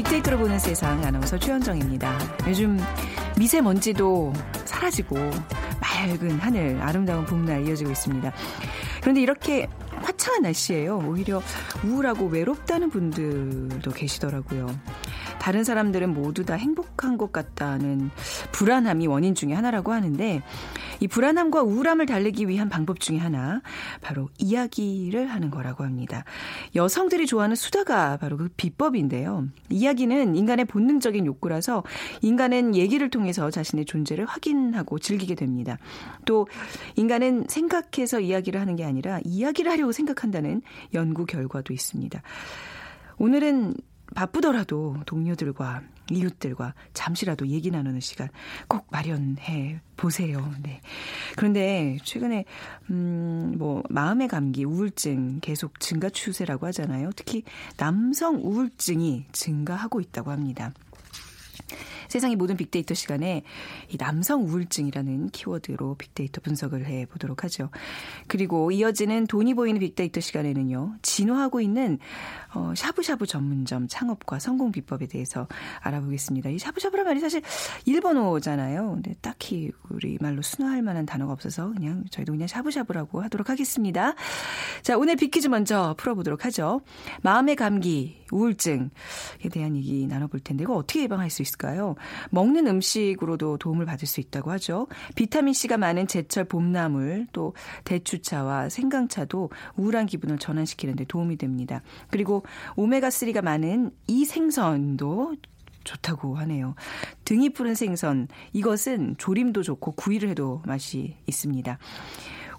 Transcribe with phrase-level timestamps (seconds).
[0.00, 2.18] 빅데이터로 보는 세상 아나운서 최현정입니다.
[2.48, 2.78] 요즘
[3.38, 4.32] 미세먼지도
[4.64, 5.16] 사라지고
[5.78, 8.32] 맑은 하늘, 아름다운 봄날 이어지고 있습니다.
[9.02, 9.68] 그런데 이렇게
[10.02, 11.04] 화창한 날씨에요.
[11.06, 11.42] 오히려
[11.84, 14.74] 우울하고 외롭다는 분들도 계시더라고요.
[15.38, 18.10] 다른 사람들은 모두 다 행복한 것 같다는
[18.52, 20.42] 불안함이 원인 중에 하나라고 하는데
[21.00, 23.62] 이 불안함과 우울함을 달래기 위한 방법 중에 하나
[24.00, 26.24] 바로 이야기를 하는 거라고 합니다.
[26.74, 29.48] 여성들이 좋아하는 수다가 바로 그 비법인데요.
[29.70, 31.82] 이야기는 인간의 본능적인 욕구라서
[32.22, 35.78] 인간은 얘기를 통해서 자신의 존재를 확인하고 즐기게 됩니다.
[36.26, 36.46] 또
[36.96, 40.62] 인간은 생각해서 이야기를 하는 게 아니라 이야기를 하려고 생각한다는
[40.94, 42.22] 연구 결과도 있습니다.
[43.18, 43.74] 오늘은
[44.14, 48.28] 바쁘더라도 동료들과 이웃들과 잠시라도 얘기 나누는 시간
[48.66, 50.52] 꼭 마련해 보세요.
[50.62, 50.80] 네.
[51.36, 52.44] 그런데 최근에
[52.90, 57.10] 음 뭐 마음의 감기, 우울증 계속 증가 추세라고 하잖아요.
[57.14, 57.42] 특히
[57.76, 60.72] 남성 우울증이 증가하고 있다고 합니다.
[62.08, 63.42] 세상의 모든 빅데이터 시간에
[63.88, 67.70] 이 남성 우울증이라는 키워드로 빅데이터 분석을 해 보도록 하죠.
[68.26, 70.96] 그리고 이어지는 돈이 보이는 빅데이터 시간에는요.
[71.02, 71.98] 진화하고 있는
[72.54, 75.46] 어, 샤브샤브 전문점 창업과 성공 비법에 대해서
[75.80, 76.50] 알아보겠습니다.
[76.50, 77.42] 이 샤브샤브란 말이 사실
[77.84, 78.90] 일본어잖아요.
[78.94, 84.14] 근데 딱히 우리 말로 순화할 만한 단어가 없어서 그냥 저희도 그냥 샤브샤브라고 하도록 하겠습니다.
[84.82, 86.80] 자, 오늘 빅퀴즈 먼저 풀어보도록 하죠.
[87.22, 88.88] 마음의 감기, 우울증에
[89.52, 91.59] 대한 얘기 나눠볼 텐데 이거 어떻게 예방할 수 있을까요?
[92.30, 94.86] 먹는 음식으로도 도움을 받을 수 있다고 하죠.
[95.14, 101.82] 비타민C가 많은 제철 봄나물 또 대추차와 생강차도 우울한 기분을 전환시키는 데 도움이 됩니다.
[102.10, 102.42] 그리고
[102.76, 105.36] 오메가3가 많은 이 생선도
[105.84, 106.74] 좋다고 하네요.
[107.24, 111.78] 등이 푸른 생선 이것은 조림도 좋고 구이를 해도 맛이 있습니다.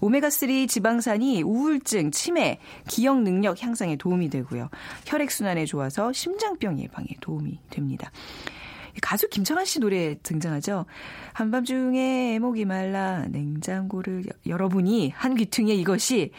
[0.00, 2.58] 오메가3 지방산이 우울증, 치매,
[2.88, 4.68] 기억 능력 향상에 도움이 되고요.
[5.06, 8.10] 혈액순환에 좋아서 심장병 예방에 도움이 됩니다.
[9.00, 10.86] 가수 김창완 씨 노래 등장하죠.
[11.32, 16.32] 한밤중에 목이 말라 냉장고를 여러분이 한 귀퉁이에 이것이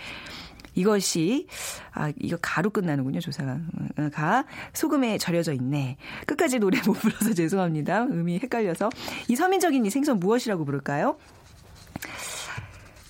[0.75, 1.47] 이것이
[1.91, 3.59] 아 이거 가로 끝나는군요 조사가.
[3.99, 5.97] 어, 가 소금에 절여져 있네.
[6.25, 8.03] 끝까지 노래 못 불러서 죄송합니다.
[8.03, 8.89] 음이 헷갈려서.
[9.27, 11.17] 이 서민적인 이 생선 무엇이라고 부를까요?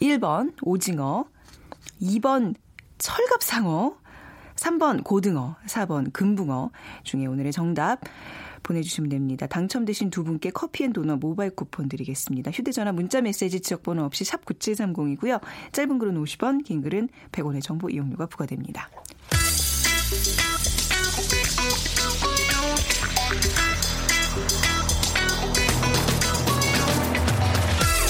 [0.02, 1.26] 1번 오징어
[2.02, 2.56] 2번
[2.98, 3.98] 철갑상어
[4.56, 6.72] 3번 고등어 4번 금붕어.
[7.04, 8.02] 중에 오늘의 정답
[8.64, 9.46] 보내주시면 됩니다.
[9.46, 12.52] 당첨되신 두 분께 커피앤도넛 모바일 쿠폰 드리겠습니다.
[12.52, 15.42] 휴대전화 문자메시지 지역번호 없이 샵 9730이고요.
[15.72, 18.90] 짧은 글은 50원, 긴 글은 100원의 정보 이용료가 부과됩니다.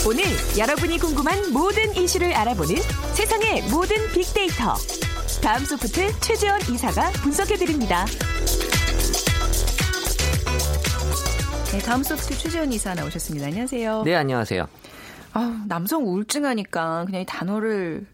[0.05, 0.23] 오늘
[0.57, 2.75] 여러분이 궁금한 모든 이슈를 알아보는
[3.13, 4.75] 세상의 모든 빅데이터.
[5.41, 8.05] 다음 소프트 최재원 이사가 분석해드립니다.
[11.73, 13.47] 네, 다음 소프트 최재원 이사 나오셨습니다.
[13.47, 14.03] 안녕하세요.
[14.05, 14.67] 네, 안녕하세요.
[15.33, 18.05] 아, 남성 우울증 하니까 그냥 이 단어를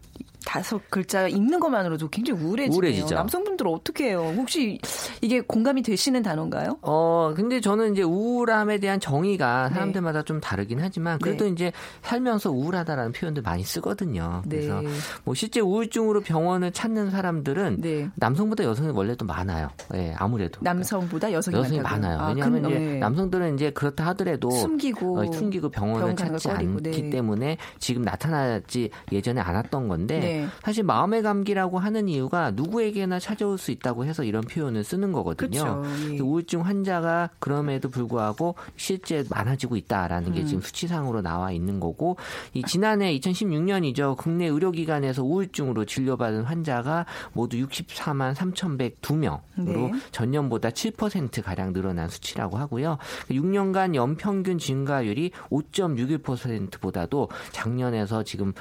[0.44, 2.76] 다섯 글자 읽는 것만으로도 굉장히 우울해지네요.
[2.76, 3.14] 우울해지죠.
[3.14, 4.32] 남성분들 어떻게 해요?
[4.36, 4.78] 혹시
[5.20, 6.78] 이게 공감이 되시는 단어인가요?
[6.82, 9.74] 어, 근데 저는 이제 우울함에 대한 정의가 네.
[9.74, 10.24] 사람들마다 네.
[10.24, 11.50] 좀 다르긴 하지만 그래도 네.
[11.50, 14.42] 이제 살면서 우울하다라는 표현들 많이 쓰거든요.
[14.46, 14.56] 네.
[14.56, 14.82] 그래서
[15.24, 18.08] 뭐 실제 우울증으로 병원을 찾는 사람들은 네.
[18.14, 19.68] 남성보다 여성이 원래 도 많아요.
[19.94, 20.60] 예, 네, 아무래도.
[20.62, 22.18] 남성보다 여성이, 여성이 많아요.
[22.18, 27.10] 아, 왜냐하면 근, 이제 남성들은 이제 그렇다 하더라도 숨기고 어, 숨기고 병원을 병원 찾지 않기
[27.10, 30.46] 때문에 지금 나타나지 예전에 않았던 건데 네.
[30.62, 35.82] 사실 마음의 감기라고 하는 이유가 누구에게나 찾아올 수 있다고 해서 이런 표현을 쓰는 거거든요.
[36.10, 36.18] 예.
[36.20, 40.46] 우울증 환자가 그럼에도 불구하고 실제 많아지고 있다라는 게 음.
[40.46, 42.16] 지금 수치상으로 나와 있는 거고
[42.54, 44.16] 이 지난해 2016년이죠.
[44.16, 49.92] 국내 의료기관에서 우울증으로 진료받은 환자가 모두 64만 3,102명으로 네.
[50.12, 52.98] 전년보다 7% 가량 늘어난 수치라고 하고요.
[53.30, 58.52] 6년간 연평균 증가율이 5.61%보다도 작년에서 지금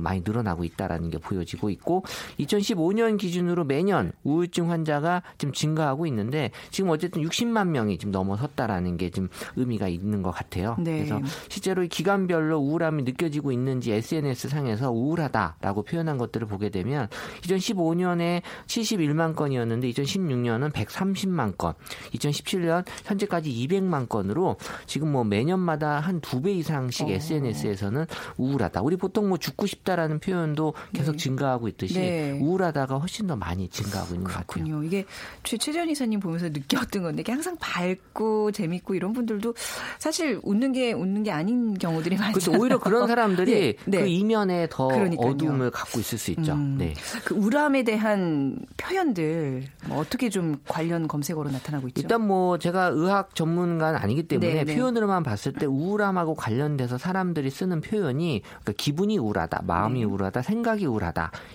[0.00, 2.04] 많이 늘어나고 있다라는 게 보여지고 있고
[2.40, 9.28] 2015년 기준으로 매년 우울증 환자가 지금 증가하고 있는데 지금 어쨌든 60만 명이 지금 넘어섰다라는 게좀
[9.56, 10.76] 의미가 있는 것 같아요.
[10.78, 10.98] 네.
[11.04, 17.08] 그래서 실제로 기간별로 우울함이 느껴지고 있는지 SNS 상에서 우울하다라고 표현한 것들을 보게 되면
[17.42, 21.74] 2015년에 71만 건이었는데 2016년은 130만 건,
[22.14, 24.56] 2017년 현재까지 200만 건으로
[24.86, 27.10] 지금 뭐 매년마다 한 두 배 이상씩 어.
[27.10, 28.06] SNS에서는
[28.38, 28.82] 우울하다.
[28.82, 32.38] 우리 보통 뭐 죽고 싶다라는 표현도 계속 계속 증가하고 있듯이 네.
[32.40, 34.64] 우울하다가 훨씬 더 많이 증가하고 있는 그렇군요.
[34.64, 34.84] 것 같아요.
[34.84, 35.04] 이게
[35.42, 39.54] 최재현 이사님 보면서 느꼈던 건데 항상 밝고 재밌고 이런 분들도
[39.98, 42.32] 사실 웃는 게 웃는 게 아닌 경우들이 많죠.
[42.40, 42.60] 그렇죠.
[42.60, 44.00] 오히려 그런 사람들이 네.
[44.00, 45.30] 그 이면에 더 그러니까요.
[45.30, 46.52] 어둠을 갖고 있을 수 있죠.
[46.52, 46.94] 음, 네.
[47.24, 52.00] 그 우울함에 대한 표현들 뭐 어떻게 좀 관련 검색어로 나타나고 있죠?
[52.00, 54.76] 일단 뭐 제가 의학 전문가는 아니기 때문에 네, 네.
[54.76, 60.04] 표현으로만 봤을 때 우울함하고 관련돼서 사람들이 쓰는 표현이 그러니까 기분이 우울하다, 마음이 네.
[60.06, 60.93] 우울하다, 생각이 우울하다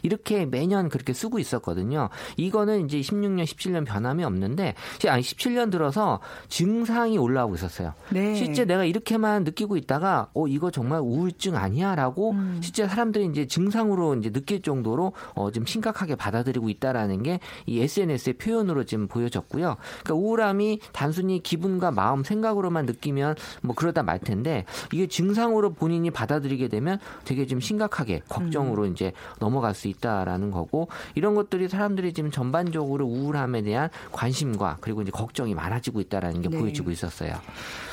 [0.04, 2.10] 이렇게 매년 그렇게 쓰고 있었거든요.
[2.38, 4.76] 이거는 이제 16년, 17년 변함이 없는데
[5.08, 7.94] 아니 17년 들어서 증상이 올라오고 있었어요.
[8.10, 8.36] 네.
[8.36, 12.60] 실제 내가 이렇게만 느끼고 있다가 어 이거 정말 우울증 아니야라고 음.
[12.62, 18.34] 실제 사람들이 이제 증상으로 이제 느낄 정도로 어, 좀 심각하게 받아들이고 있다라는 게 이 SNS의
[18.34, 19.78] 표현으로 지금 보여졌고요.
[20.04, 26.68] 그러니까 우울함이 단순히 기분과 마음, 생각으로만 느끼면 뭐 그러다 말 텐데 이게 증상으로 본인이 받아들이게
[26.68, 28.92] 되면 되게 좀 심각하게 걱정으로 음.
[28.92, 35.12] 이제 넘어갈 수 있다라는 거고 이런 것들이 사람들이 지금 전반적으로 우울함에 대한 관심과 그리고 이제
[35.12, 36.58] 걱정이 많아지고 있다라는 게 네.
[36.58, 37.36] 보여지고 있었어요.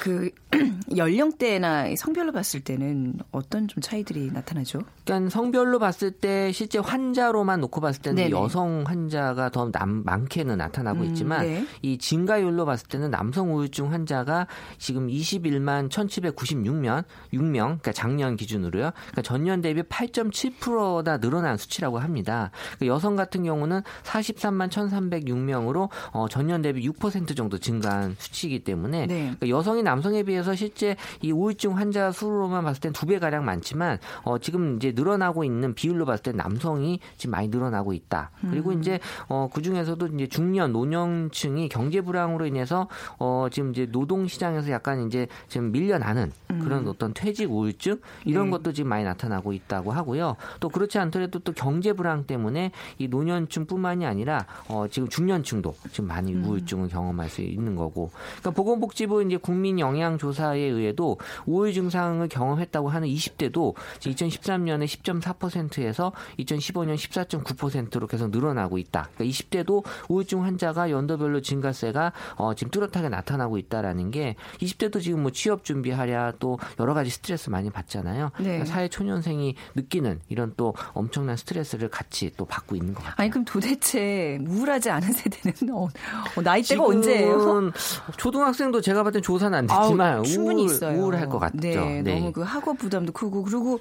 [0.01, 0.31] 그
[0.97, 4.81] 연령대나 성별로 봤을 때는 어떤 좀 차이들이 나타나죠?
[5.05, 8.31] 그러니까 성별로 봤을 때 실제 환자로만 놓고 봤을 때는 네네.
[8.31, 11.67] 여성 환자가 더 남, 많게는 나타나고 음, 있지만 네.
[11.83, 14.47] 이 증가율로 봤을 때는 남성 우울증 환자가
[14.79, 18.93] 지금 21만 1,796명, 6명, 그러니까 작년 기준으로요.
[18.93, 22.51] 그러니까 전년 대비 8.7%다 늘어난 수치라고 합니다.
[22.77, 29.15] 그러니까 여성 같은 경우는 43만 1,306명으로 어, 전년 대비 6% 정도 증가한 수치이기 때문에 네.
[29.39, 33.99] 그러니까 여성이 남성에 비해서 실제 이 우울증 환자 수로만 봤을 땐 두 배 가량 많지만
[34.25, 38.31] 어, 지금 이제 늘어나고 있는 비율로 봤을 때 남성이 지금 많이 늘어나고 있다.
[38.51, 38.81] 그리고 음.
[38.81, 42.89] 이제 어, 그 중에서도 이제 중년 노년층이 경제 불황으로 인해서
[43.19, 46.89] 어, 지금 이제 노동 시장에서 약간 이제 지금 밀려나는 그런 음.
[46.89, 48.51] 어떤 퇴직 우울증 이런 네.
[48.53, 50.37] 것도 지금 많이 나타나고 있다고 하고요.
[50.61, 56.35] 또 그렇지 않더라도 또 경제 불황 때문에 이 노년층뿐만이 아니라 어, 지금 중년층도 지금 많이
[56.35, 56.45] 음.
[56.45, 58.11] 우울증을 경험할 수 있는 거고.
[58.41, 66.95] 그러니까 보건복지부 이제 국민 영양 조사에 의해도 우울 증상을 경험했다고 하는 20대도 2013년에 10.4%에서 2015년
[66.95, 69.09] 14.9%로 계속 늘어나고 있다.
[69.15, 75.31] 그러니까 20대도 우울증 환자가 연도별로 증가세가 어, 지금 뚜렷하게 나타나고 있다라는 게 20대도 지금 뭐
[75.31, 78.31] 취업 준비하랴 또 여러 가지 스트레스 많이 받잖아요.
[78.39, 78.45] 네.
[78.45, 80.75] 그러니까 사회 초년생이 느끼는 이런 또
[81.07, 83.15] 엄청난 스트레스를 같이 또 받고 있는 것 같아요.
[83.19, 85.89] 아니 그럼 도대체 우울하지 않은 세대는 어,
[86.37, 87.73] 어, 나이대가 언제예요?
[88.17, 90.99] 초등학생도 제가 봤을 땐 조사는 안 됐지만 아우, 충분히 우울, 있어요.
[90.99, 91.57] 우울할 것 같죠.
[91.59, 93.81] 네, 네, 너무 그 학업 부담도 크고 그리고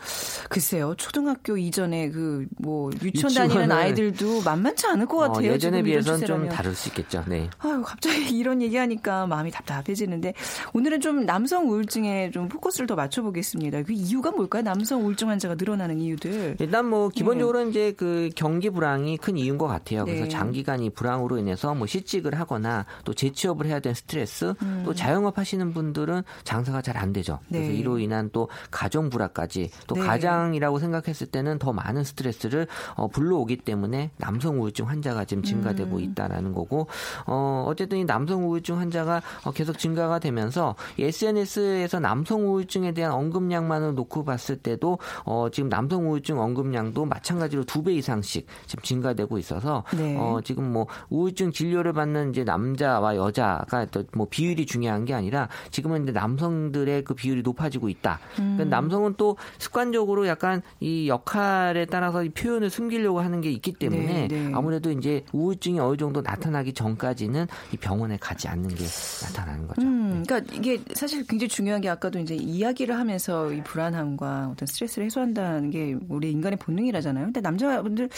[0.49, 5.51] 글쎄요 초등학교 이전에 그 뭐 유치원 다니는 아이들도 만만치 않을 것 어, 같아요.
[5.51, 7.23] 어, 예전에 비해서는 좀 다를 수 있겠죠.
[7.27, 7.49] 네.
[7.59, 10.33] 아유 갑자기 이런 얘기하니까 마음이 답답해지는데
[10.73, 13.83] 오늘은 좀 남성 우울증에 좀 포커스를 더 맞춰보겠습니다.
[13.83, 14.63] 그 이유가 뭘까요?
[14.63, 16.57] 남성 우울증 환자가 늘어나는 이유들.
[16.59, 17.69] 일단 뭐 기본적으로 네.
[17.69, 20.05] 이제 그 경기 불황이 큰 이유인 것 같아요.
[20.05, 20.29] 그래서 네.
[20.29, 24.83] 장기간 이 불황으로 인해서 뭐 실직을 하거나 또 재취업을 해야 되는 스트레스, 음.
[24.85, 27.39] 또 자영업 하시는 분들은 장사가 잘 안 되죠.
[27.49, 27.75] 그래서 네.
[27.75, 30.01] 이로 인한 또 가정 불화까지 또 네.
[30.01, 36.01] 가장이라고 생각했을 때는 더 많은 스트레스를 어, 불러오기 때문에 남성 우울증 환자가 지금 증가되고 음.
[36.01, 36.87] 있다라는 거고
[37.27, 43.95] 어, 어쨌든 이 남성 우울증 환자가 어, 계속 증가가 되면서 SNS에서 남성 우울증에 대한 언급량만을
[43.95, 49.37] 놓고 봤을 때도 어, 지금 남성 우울증 언급량 도 마찬가지로 두 배 이상씩 지금 증가되고
[49.37, 50.15] 있어서 네.
[50.17, 56.03] 어, 지금 뭐 우울증 진료를 받는 이제 남자와 여자가 뭐 비율이 중요한 게 아니라 지금은
[56.03, 58.19] 이제 남성들의 그 비율이 높아지고 있다.
[58.35, 58.69] 그러니까 음.
[58.69, 64.27] 남성은 또 습관적으로 약간 이 역할에 따라서 이 표현을 숨기려고 하는 게 있기 때문에 네,
[64.27, 64.51] 네.
[64.55, 68.85] 아무래도 이제 우울증이 어느 정도 나타나기 전까지는 이 병원에 가지 않는 게
[69.21, 69.81] 나타나는 거죠.
[69.81, 70.23] 음, 네.
[70.25, 75.71] 그러니까 이게 사실 굉장히 중요한 게 아까도 이제 이야기를 하면서 이 불안함과 어떤 스트레스를 해소한다는
[75.71, 77.25] 게 우리 인간의 본능 이라잖아요.
[77.25, 78.09] 근데 남자분들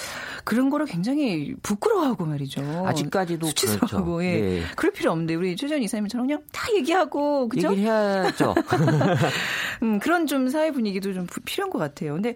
[0.43, 2.61] 그런 거를 굉장히 부끄러워하고 말이죠.
[2.85, 4.23] 아직까지도 수치스러워 그렇죠.
[4.23, 4.41] 예.
[4.41, 4.61] 네.
[4.75, 7.71] 그럴 필요 없는데 우리 최전 이사님처럼 그냥 다 얘기하고 그죠?
[7.71, 8.53] 얘기를 해야죠.
[9.83, 12.13] 음, 그런 좀 사회 분위기도 좀 필요한 것 같아요.
[12.13, 12.33] 근데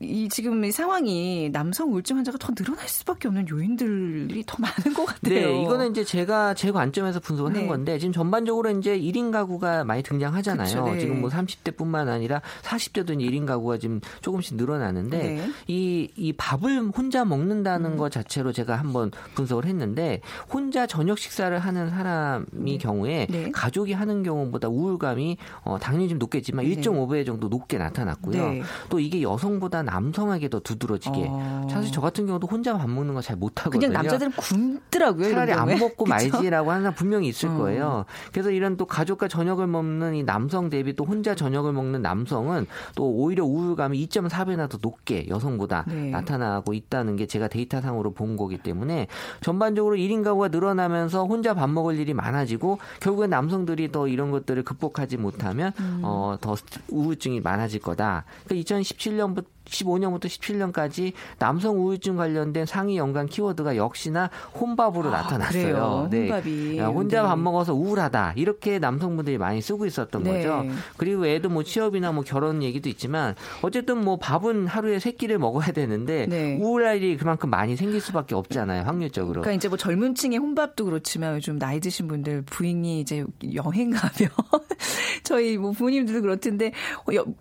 [0.00, 5.06] 이 지금 이 상황이 남성 우울증 환자가 더 늘어날 수밖에 없는 요인들이 더 많은 것
[5.06, 5.34] 같아요.
[5.34, 7.60] 네, 이거는 이제 제가 제 관점에서 분석을 네.
[7.60, 10.66] 한 건데 지금 전반적으로 이제 1인 가구가 많이 등장하잖아요.
[10.66, 10.98] 그쵸, 네.
[11.00, 15.50] 지금 뭐 30대뿐만 아니라 40대도 이제 1인 가구가 지금 조금씩 늘어나는데 네.
[15.66, 17.96] 이, 이 밥을 혼자 먹는다는 음.
[17.96, 20.20] 것 자체로 제가 한번 분석을 했는데
[20.52, 22.78] 혼자 저녁 식사를 하는 사람이 네.
[22.78, 23.50] 경우에 네.
[23.52, 28.48] 가족이 하는 경우보다 우울감이 어, 당연히 좀 높겠지만 1.5배 정도 높게 나타났고요.
[28.50, 28.62] 네.
[28.88, 31.66] 또 이게 여성보다 남성에게 더 두드러지게 어.
[31.70, 33.88] 사실 저 같은 경우도 혼자 밥 먹는 거 잘 못하거든요.
[33.88, 35.30] 그냥 남자들은 굶더라고요.
[35.30, 37.54] 차라리 안 먹고 말지라고 하는 사람 분명히 있을 어.
[37.54, 38.04] 거예요.
[38.32, 43.08] 그래서 이런 또 가족과 저녁을 먹는 이 남성 대비 또 혼자 저녁을 먹는 남성은 또
[43.08, 46.10] 오히려 우울감이 2.4배나 더 높게 여성보다 네.
[46.10, 49.06] 나타나고 있다는 게 제가 데이터상으로 본 거기 때문에
[49.40, 55.16] 전반적으로 1인 가구가 늘어나면서 혼자 밥 먹을 일이 많아지고 결국엔 남성들이 더 이런 것들을 극복하지
[55.16, 56.00] 못하면 음.
[56.02, 56.56] 어, 더
[56.88, 58.24] 우울증이 많아질 거다.
[58.44, 65.62] 그러니까 2017년부터 15년부터 17년까지 남성 우울증 관련된 상위 연관 키워드가 역시나 혼밥으로 아, 나타났어요.
[65.62, 66.08] 그래요?
[66.10, 66.20] 네.
[66.30, 66.80] 혼밥이.
[66.80, 67.28] 혼자 네.
[67.28, 68.34] 밥 먹어서 우울하다.
[68.36, 70.44] 이렇게 남성분들이 많이 쓰고 있었던 네.
[70.44, 70.64] 거죠.
[70.96, 75.72] 그리고 애도 뭐 취업이나 뭐 결혼 얘기도 있지만 어쨌든 뭐 밥은 하루에 세 끼를 먹어야
[75.72, 76.58] 되는데 네.
[76.60, 78.82] 우울할 일이 그만큼 많이 생길 수밖에 없잖아요.
[78.82, 79.40] 확률적으로.
[79.40, 83.24] 그러니까 이제 뭐 젊은 층의 혼밥도 그렇지만 요즘 나이 드신 분들 부인이 이제
[83.54, 84.30] 여행 가면
[85.24, 86.72] 저희 뭐 부모님들도 그렇던데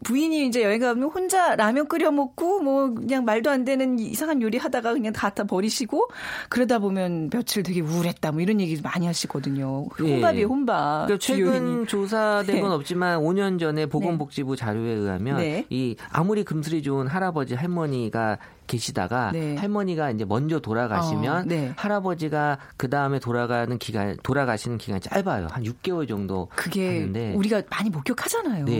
[0.03, 4.57] 부인이 이제 여행 가면 혼자 라면 끓여 먹고 뭐 그냥 말도 안 되는 이상한 요리
[4.57, 6.07] 하다가 그냥 갖다 버리시고
[6.49, 9.85] 그러다 보면 며칠 되게 우울했다 뭐 이런 얘기 많이 하시거든요.
[9.99, 11.07] 혼밥이에요, 혼밥.
[11.07, 12.75] 그러니까 최근 조사된 건 네.
[12.75, 14.59] 없지만 5년 전에 보건복지부 네.
[14.59, 15.65] 자료에 의하면 네.
[15.69, 18.37] 이 아무리 금슬이 좋은 할아버지 할머니가
[18.67, 19.55] 계시다가 네.
[19.57, 21.73] 할머니가 이제 먼저 돌아가시면 어, 네.
[21.75, 25.47] 할아버지가 그 다음에 돌아가는 기간 돌아가시는 기간이 짧아요.
[25.49, 26.47] 한 6개월 정도.
[26.55, 27.33] 그게 하는데.
[27.33, 28.65] 우리가 많이 목격하잖아요.
[28.65, 28.71] 네.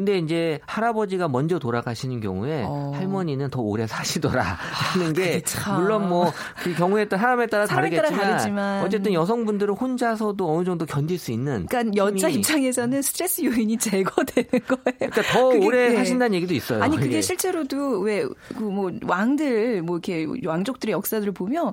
[0.00, 0.12] 네.
[0.12, 2.92] 근데 이제 할아버지가 먼저 돌아가시는 경우에 어.
[2.94, 7.20] 할머니는 더 오래 사시더라 하는 게 아, 물론 뭐 그 경우에 따라
[7.66, 11.66] 사람에 따라 다르겠지만 따라 어쨌든 여성분들은 혼자서도 어느 정도 견딜 수 있는.
[11.66, 15.10] 그러니까 여자 입장에서는 스트레스 요인이 제거되는 거예요.
[15.10, 15.96] 그러니까 더 오래 네.
[15.96, 16.82] 하신다는 얘기도 있어요.
[16.82, 21.72] 아니 그게 실제로도 왜그뭐 왕들 뭐 이렇게 왕족들의 역사들을 보면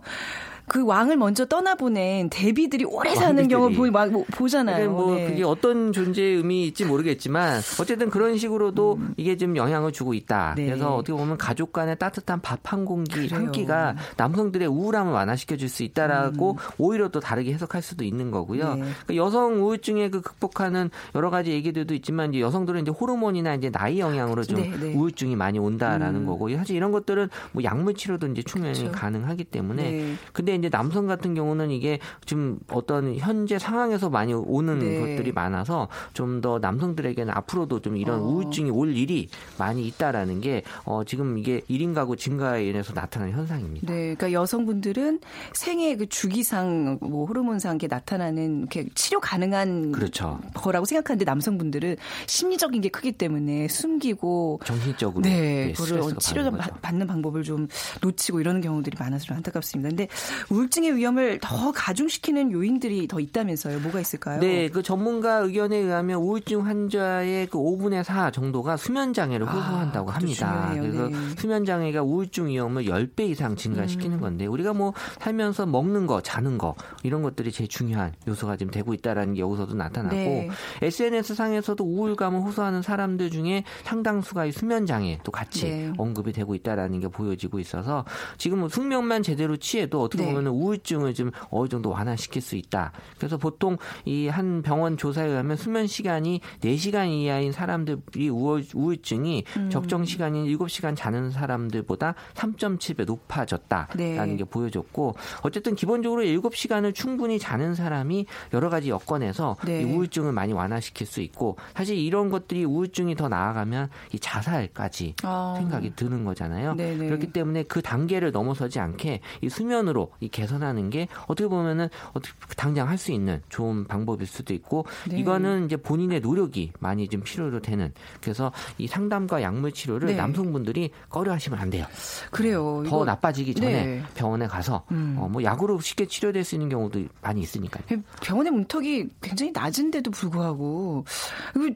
[0.67, 4.91] 그 왕을 먼저 떠나보낸 대비들이 오래 사는 경우 보, 뭐, 보잖아요.
[4.91, 5.27] 뭐 네.
[5.27, 9.13] 그게 어떤 존재의 의미일지 모르겠지만 어쨌든 그런 식으로도 음.
[9.17, 10.53] 이게 좀 영향을 주고 있다.
[10.55, 10.65] 네.
[10.65, 15.67] 그래서 어떻게 보면 가족 간의 따뜻한 밥 한 공기 한 끼가 남성들의 우울함을 완화시켜 줄
[15.69, 16.57] 수 있다라고 음.
[16.77, 18.75] 오히려 또 다르게 해석할 수도 있는 거고요.
[18.75, 18.81] 네.
[19.05, 23.99] 그러니까 여성 우울증에 그 극복하는 여러 가지 얘기들도 있지만 이제 여성들은 이제 호르몬이나 이제 나이
[23.99, 24.93] 영향으로 좀 네, 네.
[24.93, 26.25] 우울증이 많이 온다라는 음.
[26.25, 28.91] 거고 사실 이런 것들은 뭐 약물 치료도 이제 충분히 그렇죠.
[28.93, 30.15] 가능하기 때문에 네.
[30.31, 34.99] 근데 이제 남성 같은 경우는 이게 지금 어떤 현재 상황에서 많이 오는 네.
[34.99, 38.23] 것들이 많아서 좀 더 남성들에게는 앞으로도 좀 이런 어.
[38.23, 43.91] 우울증이 올 일이 많이 있다라는 게 어, 지금 이게 1인 가구 증가에 인해서 나타나는 현상입니다.
[43.91, 45.19] 네, 그러니까 여성분들은
[45.53, 50.39] 생애 그 주기상 뭐 호르몬상 게 나타나는 이렇게 치료 가능한 그렇죠.
[50.53, 51.97] 거라고 생각하는데 남성분들은
[52.27, 56.49] 심리적인 게 크기 때문에 숨기고 정신적으로 네, 네 그걸 치료
[56.81, 57.67] 받는 방법을 좀
[58.01, 59.89] 놓치고 이러는 경우들이 많아서 좀 안타깝습니다.
[59.89, 60.07] 근데
[60.49, 63.79] 우울증의 위험을 더 가중시키는 요인들이 더 있다면서요.
[63.79, 64.39] 뭐가 있을까요?
[64.39, 70.11] 네, 그 전문가 의견에 의하면 우울증 환자의 그 5분의 4 정도가 수면 장애를 아, 호소한다고
[70.11, 70.69] 아, 합니다.
[70.71, 70.81] 중요해요.
[70.81, 71.35] 그래서 네.
[71.37, 74.21] 수면 장애가 우울증 위험을 10배 이상 증가시키는 음.
[74.21, 78.93] 건데 우리가 뭐 살면서 먹는 거, 자는 거 이런 것들이 제일 중요한 요소가 지금 되고
[78.93, 80.49] 있다라는 게 여기서도 나타나고 네.
[80.81, 85.93] SNS 상에서도 우울감을 호소하는 사람들 중에 상당수가 이 수면 장애 또 같이 네.
[85.97, 88.05] 언급이 되고 있다라는 게 보여지고 있어서
[88.37, 90.29] 지금 숙면만 제대로 취해도 어떻게 네.
[90.29, 92.91] 보면 보면 우울증을 좀 어느 정도 완화시킬 수 있다.
[93.17, 99.69] 그래서 보통 이 한 병원 조사에 의하면 수면 시간이 4시간 이하인 사람들이 우울, 우울증이 음.
[99.71, 104.35] 적정 시간인 7시간 자는 사람들보다 3.7배 높아졌다라는 네.
[104.37, 109.83] 게 보여졌고 어쨌든 기본적으로 7시간을 충분히 자는 사람이 여러 가지 여건에서 네.
[109.83, 115.55] 우울증을 많이 완화시킬 수 있고 사실 이런 것들이 우울증이 더 나아가면 이 자살까지 아.
[115.57, 116.75] 생각이 드는 거잖아요.
[116.75, 116.97] 네네.
[116.97, 117.05] 네.
[117.07, 122.89] 그렇기 때문에 그 단계를 넘어서지 않게 이 수면으로 이 개선하는 게 어떻게 보면은 어떻게 당장
[122.89, 125.19] 할 수 있는 좋은 방법일 수도 있고 네.
[125.19, 130.15] 이거는 이제 본인의 노력이 많이 좀 필요로 되는 그래서 이 상담과 약물 치료를 네.
[130.15, 131.85] 남성분들이 꺼려 하시면 안 돼요.
[132.31, 132.81] 그래요.
[132.83, 134.03] 더 이거, 나빠지기 전에 네.
[134.15, 135.15] 병원에 가서 음.
[135.19, 138.01] 어, 뭐 약으로 쉽게 치료될 수 있는 경우도 많이 있으니까요.
[138.21, 141.05] 병원의 문턱이 굉장히 낮은데도 불구하고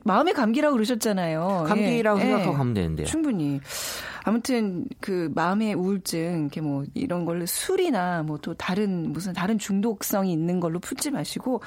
[0.04, 1.66] 마음의 감기라고 그러셨잖아요.
[1.68, 2.24] 감기라고 예.
[2.24, 3.06] 생각하고 가면 되는데요.
[3.06, 3.62] 충분히.
[4.24, 10.60] 아무튼 그 마음의 우울증 이렇게 뭐 이런 걸로 술이나 뭐또 다른 무슨 다른 중독성이 있는
[10.60, 11.62] 걸로 풀지 마시고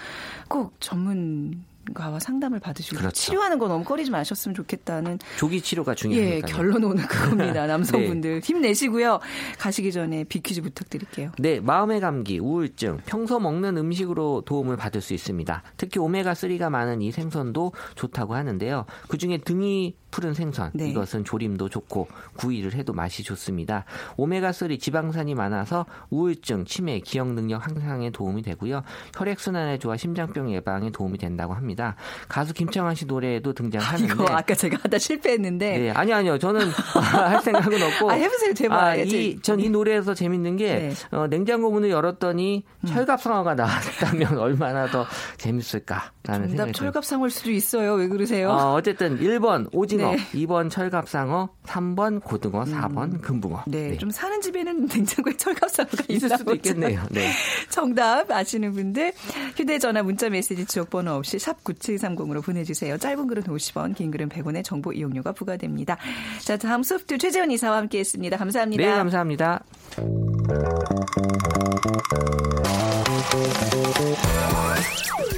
[0.49, 3.14] 꼭 전문 가와 상담을 받으시고 그렇죠.
[3.14, 7.66] 치료하는 거 너무 꺼리지 마셨으면 좋겠다는 조기 치료가 중요하니까 예, 결론 오는 그겁니다.
[7.69, 8.40] 남성분들 네.
[8.43, 9.21] 힘내시고요.
[9.59, 11.33] 가시기 전에 비퀴즈 부탁드릴게요.
[11.38, 15.62] 네, 마음의 감기, 우울증, 평소 먹는 음식으로 도움을 받을 수 있습니다.
[15.76, 18.87] 특히 오메가 3가 많은 이 생선도 좋다고 하는데요.
[19.09, 20.88] 그중에 등이 푸른 생선 네.
[20.90, 22.06] 이것은 조림도 좋고
[22.37, 23.85] 구이를 해도 맛이 좋습니다.
[24.16, 28.85] 오메가3 지방산이 많아서 우울증, 치매, 기억 능력 향상에 도움이 되고요.
[29.16, 31.97] 혈액 순환에 좋아 심장병 예방에 도움이 된다고 합니다.
[32.28, 36.38] 가수 김창완 씨 노래에도 등장하는데 이거 아까 제가 하다 실패했는데 네, 아니 아니요.
[36.38, 36.61] 저는
[36.94, 38.54] 할 생각은 없고 아, 해보세요.
[38.54, 38.78] 제발.
[38.78, 40.92] 아, 이, 전 이 노래에서 재밌는 게 네.
[41.16, 42.87] 어, 냉장고 문을 열었더니 음.
[42.87, 45.06] 철갑상어가 나왔다면 얼마나 더
[45.38, 47.94] 재밌을까라는 생각이 철갑상어일 수도 있어요.
[47.94, 48.50] 왜 그러세요?
[48.50, 50.19] 어, 어쨌든 1번 오징어 홍어, 네.
[50.35, 53.21] 2번 철갑상어, 3번 고등어, 4번 음.
[53.21, 53.65] 금붕어.
[53.67, 57.03] 네, 네, 좀 사는 집에는 냉장고에 철갑상어가 있을 수도 있겠네요.
[57.11, 57.31] 네.
[57.71, 59.13] 정답 아시는 분들
[59.57, 62.99] 휴대전화 문자 메시지 지역번호 없이 샵 9730으로 보내주세요.
[62.99, 65.97] 짧은 글은 50원, 긴 글은 100원의 정보 이용료가 부과됩니다.
[66.45, 68.37] 자, 다음 소프트 최재원 이사와 함께했습니다.
[68.37, 68.85] 감사합니다.
[68.85, 69.65] 네, 감사합니다.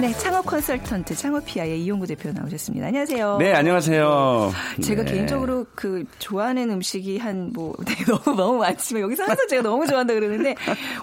[0.00, 2.86] 네, 창업 컨설턴트 창업피아의 이용구 대표 나오셨습니다.
[2.86, 3.36] 안녕하세요.
[3.36, 4.50] 네, 안녕하세요.
[4.80, 5.12] 제가 네.
[5.12, 10.54] 개인적으로 그 좋아하는 음식이 한뭐 네, 너무 너무 많지만 여기서 항상 제가 너무 좋아한다 그러는데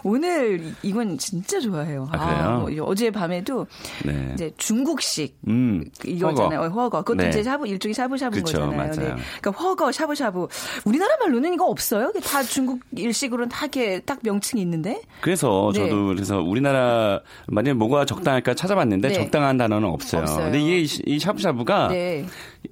[0.03, 2.07] 오늘 이건 진짜 좋아해요.
[2.11, 2.39] 아, 그래요?
[2.41, 3.67] 아, 뭐 어제 밤에도
[4.03, 4.31] 네.
[4.33, 6.61] 이제 중국식 음, 이거잖아요.
[6.61, 6.81] 훠궈.
[6.81, 7.03] 훠궈.
[7.03, 7.29] 그것도 네.
[7.29, 8.77] 이제 샤브 일종의 샤브샤브인 그쵸, 거잖아요.
[8.77, 9.15] 맞아요.
[9.15, 9.21] 네.
[9.41, 10.47] 그러니까 훠궈, 샤브샤브.
[10.85, 12.11] 우리나라 말로는 이거 없어요.
[12.23, 15.03] 다 중국 일식으로는 다 이렇게 딱 명칭이 있는데.
[15.21, 15.81] 그래서 네.
[15.81, 19.13] 저도 그래서 우리나라 만약에 뭐가 적당할까 찾아봤 해봤는데 네.
[19.13, 20.21] 적당한 단어는 없어요.
[20.21, 20.45] 없어요.
[20.45, 22.25] 근데 이게 이 샤브샤브가 네.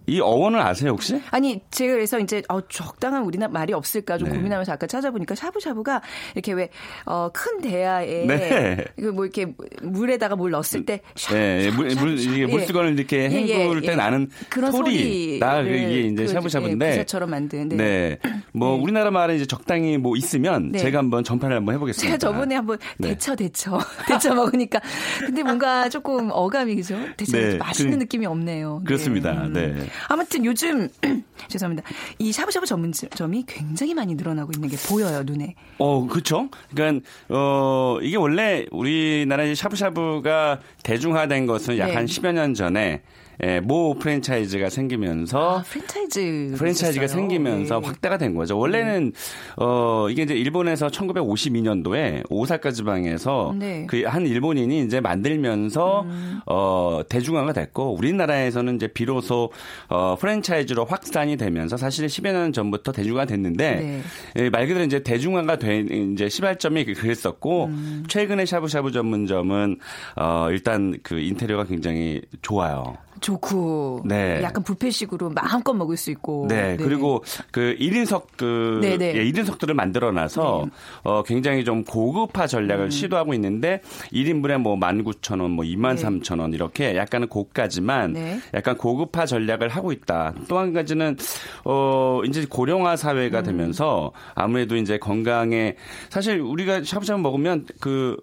[0.08, 1.20] 이 어원을 아세요 혹시?
[1.32, 4.36] 아니 제가 그래서 이제 어, 적당한 우리나라 말이 없을까 좀 네.
[4.36, 6.02] 고민하면서 아까 찾아보니까 샤브샤브가
[6.36, 6.72] 이렇게 왜큰
[7.06, 8.86] 어, 대야에 네.
[9.14, 11.72] 뭐 이렇게 물에다가 물 넣었을 때 샤브, 네.
[11.72, 13.96] 물, 물 이게 물수건을 이렇게 예, 예, 헹굴 예, 때 예.
[13.96, 17.76] 나는 그런 소리 나 이게 이제 그, 샤브샤브인데 예, 부처럼 만든 네.
[17.76, 18.20] 네.
[18.54, 18.84] 뭐 네.
[18.84, 20.80] 우리나라 말에 이제 적당히 뭐 있으면 네.
[20.80, 22.18] 제가 한번 전파를 한번 해보겠습니다.
[22.18, 23.10] 제가 저번에 한번 네.
[23.10, 24.80] 데쳐 데쳐 데쳐 먹으니까
[25.20, 26.98] 근데 뭔가 조금 어감이 그죠?
[27.18, 27.58] 데쳐 네.
[27.58, 28.84] 맛있는 그, 느낌이 없네요.
[28.86, 29.32] 그렇습니다.
[29.32, 29.54] 음.
[29.54, 29.75] 네.
[30.08, 30.90] 아무튼 요즘
[31.48, 31.88] 죄송합니다.
[32.20, 35.56] 이 샤브샤브 전문점이 굉장히 많이 늘어나고 있는 게 보여요 눈에.
[35.78, 36.50] 어 그렇죠.
[36.74, 43.02] 그러니까 어 이게 원래 우리나라의 샤브샤브가 대중화된 것은 약 한 10여 년 전에
[43.44, 47.88] 예, 모 프랜차이즈가 생기면서 아, 프랜차이즈 프랜차이즈가 생기면서 네.
[47.88, 48.58] 확대가 된 거죠.
[48.58, 49.64] 원래는 네.
[49.64, 53.86] 어 이게 이제 일본에서 1952년도에 오사카 지방에서 네.
[53.88, 56.40] 그한 일본인이 이제 만들면서 음.
[56.46, 59.52] 어 대중화가 됐고 우리나라에서는 이제 비로소
[59.90, 64.02] 어 프랜차이즈로 확산이 되면서 사실 10여 년 전부터 대중화가 됐는데 네.
[64.38, 68.04] 예, 말 그대로 이제 대중화가 된 이제 시발점이 그랬었고 음.
[68.08, 69.78] 최근에 샤브샤브 전문점은
[70.16, 72.98] 어 일단 그 인테리어가 굉장히 좋아요.
[73.22, 74.42] 좋고 네.
[74.44, 76.84] 약간 뷔페식으로 마음껏 먹을 수 있고 네, 네.
[76.84, 79.16] 그리고 그 1인석 그 네, 네.
[79.16, 80.72] 예, 1인석들을 만들어 놔서 네.
[81.04, 82.90] 어 굉장히 좀 고급화 전략을 음.
[82.90, 90.34] 시도하고 있는데 1인분에 뭐 19,000원 뭐 23,000원 이렇게 약간은 고가지만 약간 고급화 전략을 하고 있다.
[90.50, 91.18] 또 한 가지는
[91.64, 93.44] 어 이제 고령화 사회가 음.
[93.44, 95.76] 되면서 아무래도 이제 건강에
[96.10, 98.18] 사실 우리가 샤브샤브 먹으면 그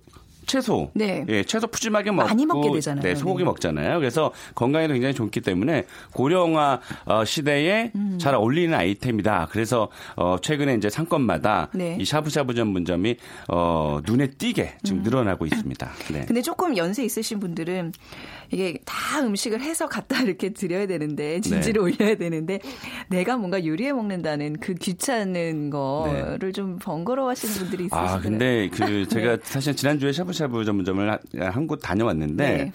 [0.52, 0.90] 채소.
[0.92, 1.24] 네.
[1.28, 3.02] 예, 채소 푸짐하게 먹고 많이 먹게 되잖아요.
[3.02, 3.44] 네, 소고기 네.
[3.46, 3.98] 먹잖아요.
[3.98, 8.18] 그래서 건강에도 굉장히 좋기 때문에 고령화 어, 시대에 음.
[8.20, 9.48] 잘 어울리는 아이템이다.
[9.50, 11.96] 그래서 어, 최근에 이제 상권마다 네.
[11.98, 13.16] 이 샤브샤브 전문점이
[13.48, 15.02] 어, 눈에 띄게 지금 음.
[15.04, 15.90] 늘어나고 있습니다.
[16.12, 16.24] 네.
[16.26, 17.92] 근데 조금 연세 있으신 분들은
[18.50, 21.80] 이게 다 음식을 해서 갖다 이렇게 드려야 되는데 진지를 네.
[21.80, 22.60] 올려야 되는데
[23.08, 26.52] 내가 뭔가 요리해 먹는다는 그 귀찮은 거를 네.
[26.52, 31.66] 좀 번거로워하시는 분들이 있으시요 아, 근데 그 제가 사실 지난주에 샤브 샤브 샤브 전문점을 한
[31.66, 32.72] 곳 다녀왔는데 네.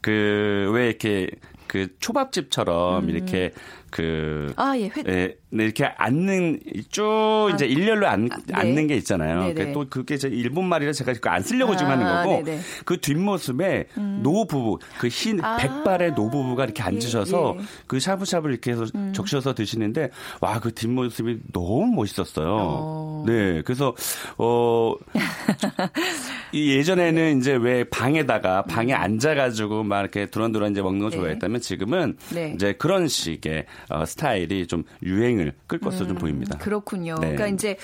[0.00, 1.30] 그왜 이렇게
[1.66, 3.10] 그 초밥집처럼 음.
[3.10, 3.52] 이렇게
[3.90, 5.02] 그 아, 예, 회...
[5.06, 8.54] 예, 네, 이렇게 앉는 쭉 아, 이제 일렬로 앉, 아, 네.
[8.54, 9.52] 앉는 게 있잖아요.
[9.54, 12.60] 네, 또 그게 제 일본 말이라 제가 안 쓰려고 아, 지금 하는 거고 네네.
[12.84, 14.20] 그 뒷모습에 음.
[14.22, 17.64] 노부부 그 흰 백발의 노부부가 이렇게 앉으셔서 예, 예.
[17.86, 19.12] 그 샤브샤브를 이렇게 해서 음.
[19.12, 22.46] 적셔서 드시는데 와 그 뒷모습이 너무 멋있었어요.
[22.50, 23.24] 어.
[23.26, 23.94] 네, 그래서
[24.36, 24.94] 어
[26.52, 31.16] 예전에는 이제 왜 방에다가 방에 앉아가지고 막 이렇게 두런두런 이제 먹는 거 네.
[31.16, 32.52] 좋아했다면 지금은 네.
[32.54, 36.58] 이제 그런 식의 어, 스타일이 좀 유행을 끌 것으로 음, 좀 보입니다.
[36.58, 37.14] 그렇군요.
[37.14, 37.32] 네.
[37.32, 37.76] 그러니까 이제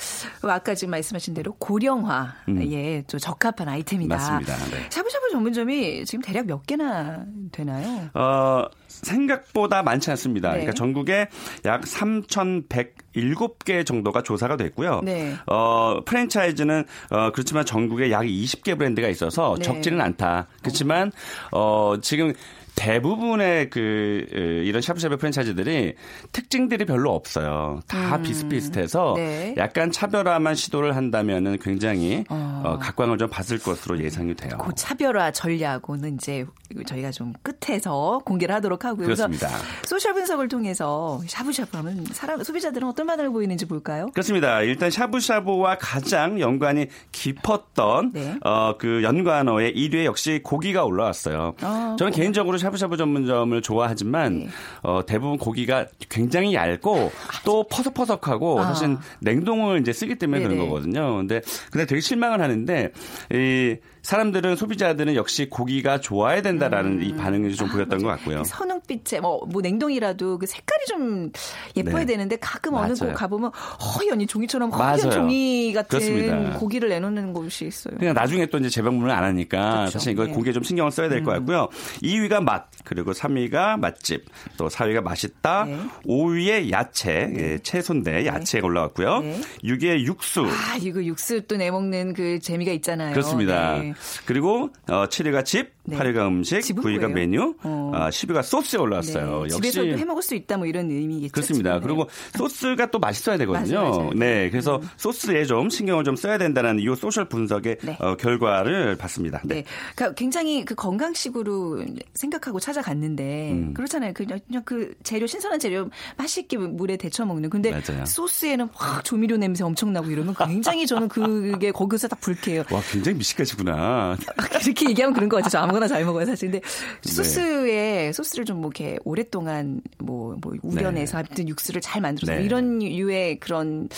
[0.43, 3.05] 아까 지금 말씀하신 대로 고령화에 음.
[3.07, 4.17] 좀 적합한 아이템이다.
[4.17, 4.57] 맞습니다.
[4.71, 4.89] 네.
[4.91, 8.11] 샤브샤브 전문점이 지금 대략 몇 개나 되나요?
[8.15, 10.51] 어, 생각보다 많지 않습니다.
[10.51, 10.55] 네.
[10.55, 11.29] 그러니까 전국에
[11.65, 15.01] 약 3,107개 정도가 조사가 됐고요.
[15.05, 15.35] 네.
[15.47, 19.65] 어, 프랜차이즈는 어, 그렇지만 전국에 약 20개 브랜드가 있어서 네.
[19.65, 20.49] 적지는 않다.
[20.63, 21.13] 그렇지만
[21.53, 22.33] 어, 지금
[22.77, 24.27] 대부분의 그
[24.65, 25.95] 이런 샤브샤브 프랜차이즈들이
[26.31, 27.81] 특징들이 별로 없어요.
[27.89, 28.23] 다 음.
[28.23, 29.55] 비슷비슷해서 네.
[29.57, 32.63] 약간 차별화만 시도를 한다면은 굉장히 어.
[32.65, 34.59] 어, 각광을 좀 받을 것으로 예상이 돼요.
[34.59, 36.47] 그 차별화 전략은 이제
[36.87, 39.07] 저희가 좀 끝에서 공개를 하도록 하고요.
[39.07, 39.49] 그렇습니다.
[39.85, 44.11] 소셜 분석을 통해서 샤브샤브 하면 사람 소비자들은 어떤 반응을 보이는지 볼까요?
[44.13, 44.61] 그렇습니다.
[44.63, 48.37] 일단 샤브샤브와 가장 연관이 깊었던 네.
[48.45, 51.55] 어, 그 연관어의 1위에 역시 고기가 올라왔어요.
[51.63, 52.21] 아, 저는 고기.
[52.21, 54.49] 개인적으로 샤브샤브 전문점을 좋아하지만 네.
[54.83, 57.13] 어, 대부분 고기가 굉장히 얇고
[57.45, 58.65] 또 퍼석퍼석하고 아.
[58.65, 60.55] 사실 냉동을 이제 쓰기 때문에 네네.
[60.55, 61.17] 그런 거거든요.
[61.17, 62.91] 근데 근데 되게 실망을 하는데
[63.33, 67.03] 이 사람들은 소비자들은 역시 고기가 좋아야 된다라는 음.
[67.03, 68.45] 이 반응이 좀 아, 보였던 것 같고요.
[68.45, 71.33] 선홍빛에 뭐, 뭐 냉동이라도 그 색깔이 좀
[71.77, 72.07] 예뻐야 네.
[72.07, 72.93] 되는데 가끔 맞아요.
[72.93, 76.57] 어느 곳 가보면 허연이 종이처럼 허연 종이 같은 그렇습니다.
[76.57, 77.97] 고기를 내놓는 곳이 있어요.
[77.99, 79.91] 그냥 나중에 또 이제 재방문을 안 하니까 그렇죠.
[79.99, 80.33] 사실 이거 네.
[80.33, 81.39] 고기에 좀 신경을 써야 될것 음.
[81.41, 81.69] 같고요.
[82.01, 84.25] 2위가 맛, 그리고 3위가 맛집,
[84.57, 85.81] 또 4위가 맛있다, 네.
[86.07, 87.55] 5위에 야채, 네.
[87.55, 88.27] 예, 채소인데 네.
[88.27, 89.19] 야채가 올라왔고요.
[89.19, 89.41] 네.
[89.65, 90.47] 6위에 육수.
[90.47, 93.11] 아, 이거 육수 또 내먹는 그 재미가 있잖아요.
[93.11, 93.79] 그렇습니다.
[93.81, 93.96] 네.
[94.27, 95.97] 그리고 어, 7위가 집, 네.
[95.99, 97.93] 8위가 음식, 9위가 메뉴, 어.
[97.95, 99.45] 아, 10위가 소스에 올라왔어요.
[99.45, 99.55] 네.
[99.55, 101.33] 역시 집에서도 해 먹을 수 있다 뭐 이런 의미겠죠.
[101.33, 101.81] 그렇습니다.
[101.81, 103.83] 그리고 소스가 또 맛있어야 되거든요.
[103.83, 104.11] 맞아, 맞아.
[104.17, 104.89] 네, 그래서 음.
[104.97, 107.97] 소스에 좀 신경을 좀 써야 된다는 이 소셜 분석의 네.
[108.01, 109.41] 어, 결과를 봤습니다.
[109.45, 109.57] 네.
[109.57, 109.65] 네.
[109.95, 113.75] 그러니까 굉장히 그 건강식으로 생각하고 찾아갔는데 음.
[113.75, 114.13] 그렇잖아요.
[114.15, 117.51] 그냥, 그냥 그 재료 신선한 재료 맛있게 물에 데쳐 먹는.
[117.51, 118.05] 근데 맞아요.
[118.07, 122.65] 소스에는 확 조미료 냄새 엄청 나고 이러면 굉장히 저는 그게 거기서 다 불쾌해요.
[122.71, 123.86] 와, 굉장히 미식가시구나.
[124.63, 125.51] 그렇게 얘기하면 그런 거 같아요.
[125.51, 126.51] 저 아무거나 잘 먹어요, 사실.
[126.51, 127.11] 근데 네.
[127.13, 128.13] 소스에 네.
[128.13, 131.25] 소스를 좀 뭐 이렇게 오랫동안 뭐, 뭐 우려내서 네.
[131.29, 132.43] 하여튼 육수를 잘 만들어서 네.
[132.45, 133.89] 이런 유의 그런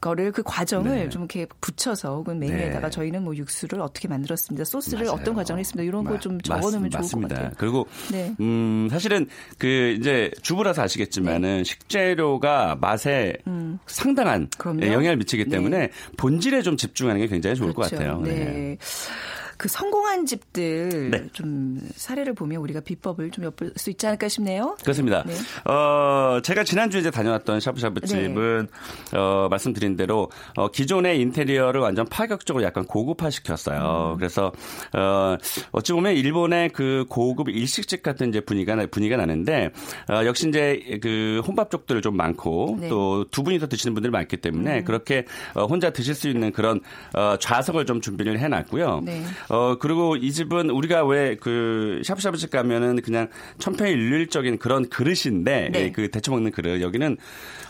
[0.00, 1.08] 거를 그 과정을 네.
[1.08, 2.90] 좀 이렇게 붙여서 혹은 메뉴에다가 네.
[2.90, 4.64] 저희는 뭐 육수를 어떻게 만들었습니다.
[4.64, 5.12] 소스를 맞아요.
[5.20, 5.84] 어떤 과정을 했습니다.
[5.86, 7.28] 이런 거 좀 적어놓으면 좋을 맞습니다.
[7.28, 7.56] 것 같아요.
[7.58, 8.34] 그리고 네.
[8.40, 11.64] 음 사실은 그 이제 주부라서 아시겠지만은 네.
[11.64, 13.78] 식재료가 맛에 음.
[13.86, 14.84] 상당한 그럼요.
[14.86, 15.90] 영향을 미치기 때문에 네.
[16.16, 17.90] 본질에 좀 집중하는 게 굉장히 좋을 그렇죠.
[17.96, 18.20] 것 같아요.
[18.22, 18.76] 네.
[19.62, 21.28] 그 성공한 집들 네.
[21.32, 24.76] 좀 사례를 보면 우리가 비법을 좀 엿볼 수 있지 않을까 싶네요.
[24.82, 25.22] 그렇습니다.
[25.24, 25.34] 네.
[25.70, 28.06] 어, 제가 지난주에 이제 다녀왔던 샤브샤브 네.
[28.08, 28.66] 집은
[29.12, 29.16] 네.
[29.16, 34.14] 어, 말씀드린 대로 어, 기존의 인테리어를 완전 파격적으로 약간 고급화 시켰어요.
[34.14, 34.18] 음.
[34.18, 34.50] 그래서
[34.94, 35.36] 어,
[35.70, 39.70] 어찌 보면 일본의 그 고급 일식집 같은 이제 분위기가 분위기가 나는데
[40.10, 42.88] 어, 역시 이제 그 혼밥족들 좀 많고 네.
[42.88, 44.84] 또두 분이서 드시는 분들이 많기 때문에 음.
[44.84, 46.80] 그렇게 어, 혼자 드실 수 있는 그런
[47.14, 49.04] 어, 좌석을 좀 준비를 해놨고요.
[49.52, 49.56] 네.
[49.56, 55.78] 어, 그리고 이 집은 우리가 왜그 샤브샤브집 가면은 그냥 천편일률적인 그런 그릇인데 네.
[55.78, 57.18] 예, 그 데쳐 먹는 그릇 여기는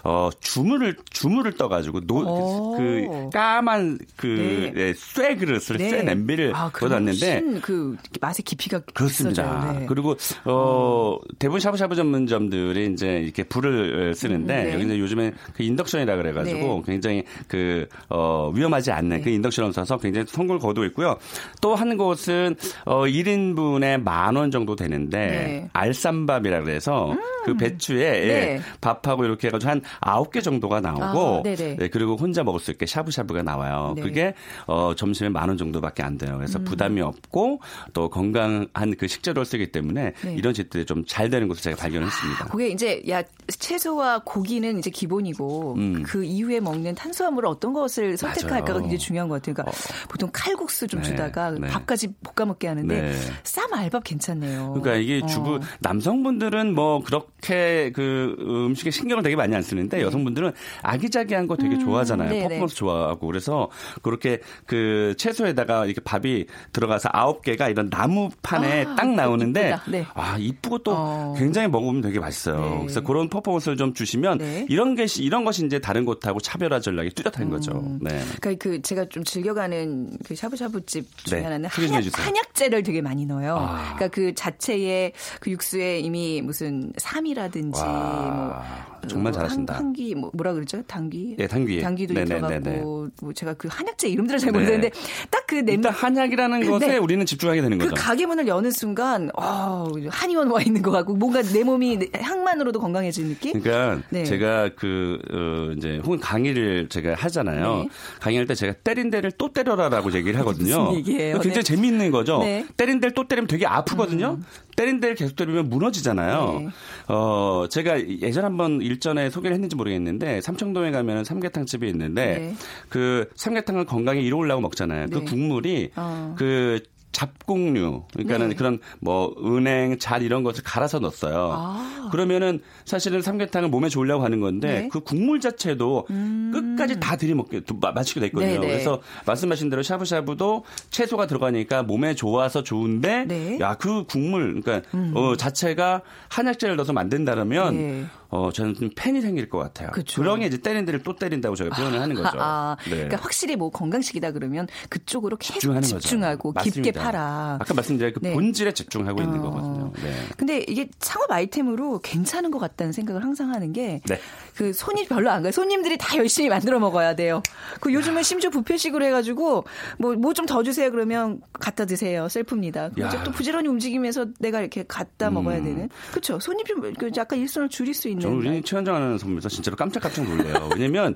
[0.04, 4.92] 어, 주물을 주물을 떠가지고 노, 그 까만 그 네.
[4.94, 5.90] 쇠 그릇을 네.
[5.90, 9.76] 쇠 냄비를 아, 넣어놨는데 그 맛의 깊이가 그렇습니다.
[9.78, 9.86] 네.
[9.86, 14.74] 그리고 어, 대부분 샤브샤브 전문점들이 이제 이렇게 불을 쓰는데 네.
[14.74, 16.92] 여기는 요즘에 그 인덕션이라 그래가지고 네.
[16.92, 19.22] 굉장히 그 어, 위험하지 않는 네.
[19.22, 21.16] 그 인덕션을 써서 굉장히 성공을 거두고 있고요.
[21.62, 27.18] 또 한 곳은 어, 1인분에 만 원 정도 되는데 알쌈밥이라 그래서 음.
[27.44, 32.44] 그 배추에 예, 밥하고 이렇게 해가지고 한 아홉 개 정도가 나오고 아, 네, 그리고 혼자
[32.44, 33.94] 먹을 수 있게 샤브샤브가 나와요.
[33.96, 34.02] 네.
[34.02, 34.34] 그게
[34.66, 36.36] 어, 점심에 만 원 정도밖에 안 돼요.
[36.36, 36.64] 그래서 음.
[36.64, 37.60] 부담이 없고
[37.92, 40.34] 또 건강한 그 식재료를 쓰기 때문에 네.
[40.34, 42.44] 이런 집들이 좀 잘 되는 곳을 제가 발견했습니다.
[42.44, 46.02] 아, 그게 이제 야 채소와 고기는 이제 기본이고 음.
[46.04, 49.54] 그 이후에 먹는 탄수화물을 어떤 것을 선택할까가 굉장히 중요한 것 같아요.
[49.54, 50.06] 그러니까 어.
[50.08, 51.08] 보통 칼국수 좀 네.
[51.08, 51.68] 주다가 네.
[51.68, 53.12] 밥까지 볶아 먹게 하는데 네.
[53.44, 54.72] 쌈 알밥 괜찮네요.
[54.74, 55.60] 그러니까 이게 주부 어.
[55.80, 60.02] 남성분들은 뭐 그렇게 그 음식에 신경을 되게 많이 안 쓰는 있는데 네.
[60.04, 62.32] 여성분들은 아기자기한 거 되게 음, 좋아하잖아요.
[62.32, 63.68] 음, 퍼포먼스 좋아하고 그래서
[64.02, 70.06] 그렇게 그 채소에다가 이렇게 밥이 들어가서 아홉 개가 이런 나무판에 아, 딱 나오는데 네.
[70.14, 71.34] 아 이쁘고 또 어.
[71.36, 72.60] 굉장히 먹으면 되게 맛있어요.
[72.60, 72.78] 네.
[72.80, 74.66] 그래서 그런 퍼포먼스를 좀 주시면 네.
[74.68, 77.50] 이런 게 이런 것이 이제 다른 곳하고 차별화 전략이 뚜렷한 음.
[77.50, 77.72] 거죠.
[78.00, 78.20] 네.
[78.40, 81.44] 그러니까 그 제가 좀 즐겨가는 그 샤브샤브 집 중에 네.
[81.44, 83.56] 하나는 한약, 한약 재를 되게 많이 넣어요.
[83.56, 83.94] 아.
[83.94, 88.62] 그러니까 그 자체에 그 육수에 이미 무슨 삼이라든지 뭐
[89.08, 89.74] 정말 잘하신다.
[89.74, 90.82] 당기 뭐 뭐라 그러죠?
[90.86, 91.36] 당귀.
[91.38, 91.80] 예, 당귀.
[91.80, 95.00] 당귀도 들어가고 뭐 제가 그 한약재 이름들을 잘 모르는데 네.
[95.30, 95.76] 딱그 냄.
[95.76, 96.66] 일단 한약이라는 네.
[96.66, 97.94] 것에 우리는 집중하게 되는 그 거죠.
[97.94, 102.80] 그 가게 문을 여는 순간 어, 한의원 와 있는 것 같고 뭔가 내 몸이 향만으로도
[102.80, 103.60] 건강해진 느낌.
[103.60, 104.24] 그러니까 네.
[104.24, 107.76] 제가 그 어, 이제 혹은 강의를 제가 하잖아요.
[107.76, 107.88] 네.
[108.20, 110.84] 강의할 때 제가 때린 데를 또 때려라라고 얘기를 하거든요.
[110.84, 111.34] 무슨 얘기예요?
[111.40, 111.62] 굉장히 네.
[111.62, 112.38] 재미있는 거죠.
[112.38, 112.66] 네.
[112.76, 114.36] 때린 데를 또 때리면 되게 아프거든요.
[114.38, 114.44] 음.
[114.76, 116.60] 때린 데를 계속 때리면 무너지잖아요.
[116.60, 116.68] 네.
[117.08, 122.54] 어, 제가 예전 한번 일전에 소개를 했는지 모르겠는데 삼청동에 가면 삼계탕 집이 있는데 네.
[122.88, 125.06] 그 삼계탕을 건강에 이로우려고 먹잖아요.
[125.06, 125.20] 그 네.
[125.20, 126.34] 그 국물이 어.
[126.36, 126.80] 그
[127.12, 128.54] 잡곡류 그러니까는 네.
[128.54, 131.50] 그런 뭐 은행 잘 이런 것을 갈아서 넣었어요.
[131.52, 132.08] 아.
[132.10, 134.88] 그러면은 사실은 삼계탕을 몸에 좋으려고 하는 건데 네.
[134.88, 136.50] 그 국물 자체도 음.
[136.52, 137.62] 끝까지 다 들이먹게
[137.94, 138.60] 마시게 됐거든요.
[138.60, 138.66] 네네.
[138.66, 143.58] 그래서 말씀하신 대로 샤브샤브도 채소가 들어가니까 몸에 좋아서 좋은데 네.
[143.60, 145.12] 야그 국물 그러니까 음.
[145.14, 148.04] 어, 자체가 한약재를 넣어서 만든다면 네.
[148.32, 149.90] 어, 저는 좀 팬이 생길 것 같아요.
[149.90, 150.22] 그쵸.
[150.36, 152.38] 게 이제 때린 데를 또 때린다고 제가 표현을 하는 거죠.
[152.40, 152.90] 아, 네.
[152.90, 156.70] 그러니까 확실히 뭐 건강식이다 그러면 그쪽으로 계속 집중하고 거죠.
[156.70, 157.58] 깊게 팔아.
[157.60, 158.32] 아까 말씀드린 그 네.
[158.32, 159.22] 본질에 집중하고 어.
[159.22, 159.92] 있는 거거든요.
[160.02, 160.14] 네.
[160.38, 164.14] 근데 이게 창업 아이템으로 괜찮은 것 같다는 생각을 항상 하는 게그
[164.58, 164.72] 네.
[164.72, 165.52] 손이 별로 안 가요.
[165.52, 167.42] 손님들이 다 열심히 만들어 먹어야 돼요.
[167.80, 169.64] 그 요즘은 심지어 부페식으로 해가지고
[169.98, 172.28] 뭐 뭐 좀 더 주세요 그러면 갖다 드세요.
[172.28, 172.90] 셀프입니다.
[173.24, 175.34] 또 부지런히 움직이면서 내가 이렇게 갖다 음.
[175.34, 175.90] 먹어야 되는.
[176.10, 176.40] 그렇죠.
[176.40, 178.21] 손님 좀그 약간 일선을 줄일 수 있는.
[178.22, 180.70] 저는 우리 최현정 아나운서면서 진짜로 깜짝깜짝 놀래요.
[180.74, 181.14] 왜냐면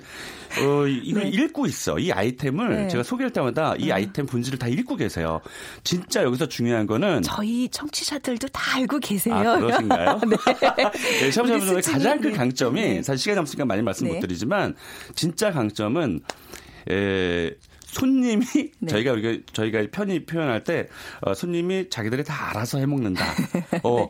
[0.61, 1.29] 어 이걸 네.
[1.29, 1.99] 읽고 있어.
[1.99, 2.87] 이 아이템을 네.
[2.87, 3.91] 제가 소개할 때마다 이 네.
[3.93, 5.41] 아이템 본질을 다 읽고 계세요.
[5.83, 9.35] 진짜 여기서 중요한 거는 저희 청취자들도 다 알고 계세요.
[9.35, 10.19] 아, 그러신가요?
[10.29, 10.37] 네.
[11.21, 13.01] 네, 샤브샤브의 가장 큰 강점이 네.
[13.01, 14.19] 사실 시간이 없으니까 많이 말씀 못 네.
[14.19, 14.75] 드리지만
[15.15, 16.21] 진짜 강점은
[16.89, 17.51] 에,
[17.87, 18.43] 손님이
[18.79, 18.91] 네.
[18.91, 20.87] 저희가 우리가 저희가 편히 표현할 때
[21.21, 23.25] 어, 손님이 자기들이 다 알아서 해 먹는다.
[23.83, 24.09] 어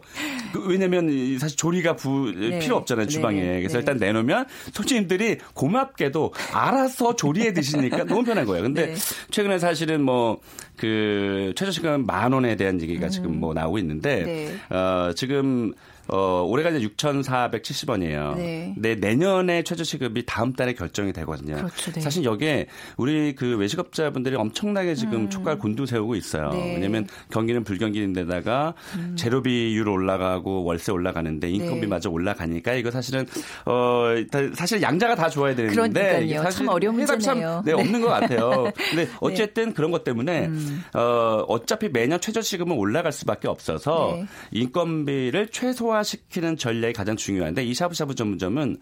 [0.52, 2.60] 그, 왜냐면 사실 조리가 부, 네.
[2.60, 3.40] 필요 없잖아요 주방에.
[3.40, 3.60] 네.
[3.60, 3.80] 그래서 네.
[3.80, 8.64] 일단 내놓으면 손님들이 고맙게도 알아서 조리해 드시니까 너무 편한 거예요.
[8.64, 8.96] 근데 네.
[9.30, 10.42] 최근에 사실은 뭐
[10.78, 13.12] 그 최저시간 만 원에 대한 얘기가 음.
[13.12, 14.76] 지금 뭐 나오고 있는데 네.
[14.76, 15.74] 어 지금
[16.10, 18.36] 어, 올해가 이제 6,470원이에요.
[18.38, 18.74] 네.
[18.78, 18.96] 네.
[18.96, 21.56] 내년에 최저시급이 다음 달에 결정이 되거든요.
[21.56, 22.02] 그렇죠, 네.
[22.02, 25.30] 사실 여기에 우리 그 외식업자분들이 엄청나게 지금 음.
[25.30, 26.50] 촉발 곤두세우고 있어요.
[26.50, 26.76] 네.
[26.76, 29.16] 왜냐면 경기는 불경기인데다가 음.
[29.18, 32.14] 재료비율 올라가고 월세 올라가는데 인건비마저 네.
[32.14, 33.26] 올라가니까 이거 사실은
[33.66, 34.14] 어
[34.54, 37.22] 사실 양자가 다 좋아야 되는데 이게 사실 참 어려운 문제네요.
[37.22, 38.72] 참, 네, 없는 것 같아요.
[38.90, 39.12] 근데 네.
[39.20, 40.84] 어쨌든 그런 것 때문에 음.
[40.94, 44.18] 어 어차피 매년 최저시급은 올라갈 수밖에 없어서
[44.52, 48.78] 인건비를 최소화 고급화시키는 전략이 가장 중요한데 이 샤브샤브 전문점은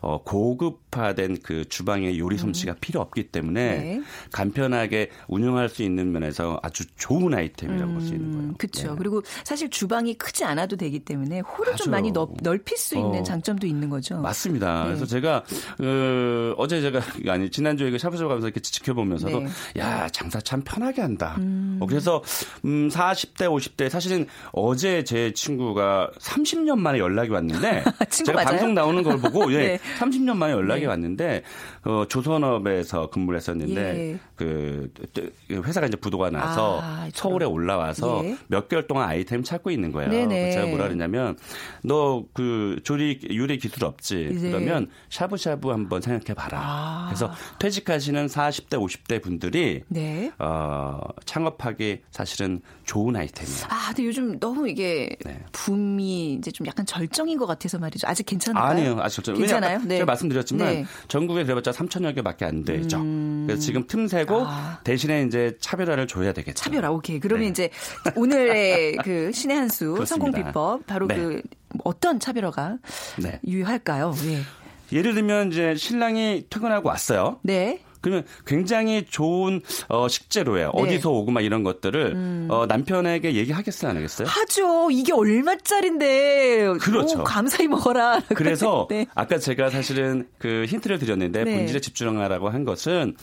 [0.00, 2.76] 어, 고급화된 그 주방의 요리 솜씨가 음.
[2.80, 4.02] 필요 없기 때문에 네.
[4.32, 8.54] 간편하게 운영할 수 있는 면에서 아주 좋은 아이템이라고 음, 볼수 있는 거예요.
[8.58, 8.90] 그렇죠.
[8.90, 8.94] 네.
[8.98, 11.84] 그리고 사실 주방이 크지 않아도 되기 때문에 홀을 맞아.
[11.84, 14.18] 좀 많이 넓, 넓힐 수 있는 어, 장점도 있는 거죠.
[14.20, 14.80] 맞습니다.
[14.82, 14.86] 네.
[14.86, 15.44] 그래서 제가
[15.76, 19.48] 그 어제 제가 아니 지난주에 그 샤브샤브 가면서 이렇게 지켜보면서도 네.
[19.78, 21.36] 야 장사 참 편하게 한다.
[21.38, 21.78] 음.
[21.80, 22.22] 어, 그래서
[22.64, 28.46] 음 40대 50대 사실은 어제 제 친구가 30 30년 만에 연락이 왔는데 제가 맞아요?
[28.48, 29.78] 방송 나오는 걸 보고 예, 네.
[29.98, 30.86] 30년 만에 연락이 네.
[30.86, 31.42] 왔는데
[31.84, 34.18] 어, 조선업에서 근무를 했었는데 예.
[34.36, 34.90] 그
[35.50, 38.36] 회사가 이제 부도가 나서 아, 서울에 올라와서 예.
[38.48, 40.10] 몇 개월 동안 아이템 찾고 있는 거예요.
[40.10, 40.52] 네네.
[40.52, 41.36] 제가 뭐라 그러냐면
[41.82, 44.30] 너 그 조리 요리 기술 없지?
[44.40, 44.50] 네.
[44.50, 46.60] 그러면 샤브샤브 한번 생각해 봐라.
[46.62, 47.06] 아.
[47.08, 50.30] 그래서 퇴직하시는 40대 50대 분들이 네.
[50.38, 53.64] 어, 창업하기 사실은 좋은 아이템이에요.
[53.68, 55.42] 아, 근데 요즘 너무 이게 네.
[55.52, 58.06] 붐이 이제 좀 약간 절정인 것 같아서 말이죠.
[58.06, 58.64] 아직 괜찮아요?
[58.64, 59.34] 아니요, 아직 절정.
[59.40, 59.78] 괜찮아요?
[59.80, 59.96] 네.
[59.96, 60.84] 제가 말씀드렸지만 네.
[61.08, 62.98] 전국에 그래봤자 3천여 개밖에 안 되죠.
[62.98, 63.44] 음.
[63.46, 64.80] 그래서 지금 틈새고 아.
[64.84, 66.54] 대신에 이제 차별화를 줘야 되겠죠.
[66.62, 67.18] 차별화, 오케이.
[67.20, 67.50] 그러면 네.
[67.50, 67.70] 이제
[68.16, 71.14] 오늘의 그 신의 한 수 성공 비법 바로 네.
[71.14, 71.42] 그
[71.84, 72.78] 어떤 차별화가
[73.22, 73.38] 네.
[73.46, 74.12] 유효할까요?
[74.24, 74.42] 네.
[74.92, 77.38] 예를 들면 이제 신랑이 퇴근하고 왔어요.
[77.42, 77.80] 네.
[78.00, 80.72] 그러면 굉장히 좋은 어, 식재료예요.
[80.74, 80.82] 네.
[80.82, 82.48] 어디서 오고 막 이런 것들을 음.
[82.50, 84.28] 어, 남편에게 얘기하겠어요, 안 하겠어요?
[84.28, 84.90] 하죠.
[84.90, 86.74] 이게 얼마짜린데.
[86.80, 87.20] 그렇죠.
[87.20, 88.20] 오, 감사히 먹어라.
[88.34, 89.06] 그래서 네.
[89.14, 91.56] 아까 제가 사실은 그 힌트를 드렸는데 네.
[91.56, 93.16] 본질에 집중하라고 한 것은